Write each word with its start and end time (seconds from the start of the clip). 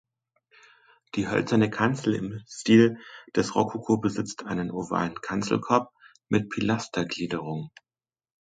Die 1.13 1.27
hölzerne 1.27 1.69
Kanzel 1.69 2.15
im 2.15 2.41
Stil 2.47 2.97
des 3.35 3.53
Rokoko 3.53 3.99
besitzt 3.99 4.47
einen 4.47 4.71
ovalen 4.71 5.21
Kanzelkorb 5.21 5.93
mit 6.27 6.49
Pilastergliederung. 6.49 7.69